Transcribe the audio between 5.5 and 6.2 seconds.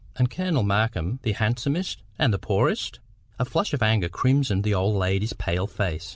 face.